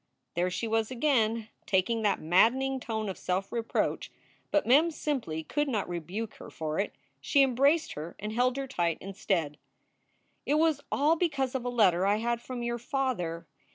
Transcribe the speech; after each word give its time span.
There 0.33 0.49
she 0.49 0.67
was 0.67 0.89
again! 0.89 1.49
Taking 1.67 2.01
that 2.01 2.19
maddening 2.19 2.79
tone 2.79 3.07
of 3.07 3.19
self 3.19 3.51
reproach. 3.51 4.09
But 4.49 4.65
Mem 4.65 4.89
simply 4.89 5.43
could 5.43 5.67
not 5.67 5.87
rebuke 5.87 6.33
her 6.37 6.49
for 6.49 6.79
it. 6.79 6.95
She 7.19 7.43
embraced 7.43 7.93
her 7.93 8.15
and 8.17 8.33
held 8.33 8.57
her 8.57 8.65
tight, 8.65 8.97
instead. 8.99 9.59
"It 10.43 10.55
was 10.55 10.81
all 10.91 11.15
because 11.17 11.53
of 11.53 11.65
a 11.65 11.69
letter 11.69 12.03
I 12.07 12.15
had 12.15 12.41
from 12.41 12.63
your 12.63 12.79
father. 12.79 13.45